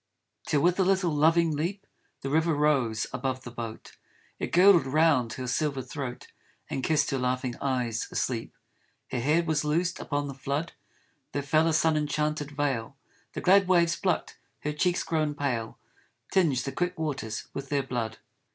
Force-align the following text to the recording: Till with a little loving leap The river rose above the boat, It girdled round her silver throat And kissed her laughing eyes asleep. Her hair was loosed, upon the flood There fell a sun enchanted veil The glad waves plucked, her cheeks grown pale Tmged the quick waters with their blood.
Till 0.47 0.61
with 0.61 0.79
a 0.79 0.83
little 0.83 1.11
loving 1.11 1.55
leap 1.55 1.85
The 2.21 2.31
river 2.31 2.55
rose 2.55 3.05
above 3.13 3.43
the 3.43 3.51
boat, 3.51 3.97
It 4.39 4.51
girdled 4.51 4.87
round 4.87 5.33
her 5.33 5.45
silver 5.45 5.83
throat 5.83 6.25
And 6.71 6.83
kissed 6.83 7.11
her 7.11 7.19
laughing 7.19 7.53
eyes 7.61 8.07
asleep. 8.11 8.55
Her 9.11 9.19
hair 9.19 9.43
was 9.43 9.63
loosed, 9.63 9.99
upon 9.99 10.27
the 10.27 10.33
flood 10.33 10.73
There 11.33 11.43
fell 11.43 11.67
a 11.67 11.73
sun 11.73 11.95
enchanted 11.97 12.49
veil 12.49 12.95
The 13.33 13.41
glad 13.41 13.67
waves 13.67 13.95
plucked, 13.95 14.39
her 14.61 14.73
cheeks 14.73 15.03
grown 15.03 15.35
pale 15.35 15.77
Tmged 16.33 16.63
the 16.63 16.71
quick 16.71 16.97
waters 16.97 17.47
with 17.53 17.69
their 17.69 17.83
blood. 17.83 18.17